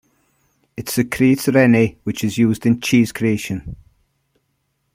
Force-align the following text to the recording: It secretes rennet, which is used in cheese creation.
It 0.75 0.89
secretes 0.89 1.47
rennet, 1.47 1.99
which 2.05 2.23
is 2.23 2.35
used 2.39 2.65
in 2.65 2.81
cheese 2.81 3.11
creation. 3.11 3.75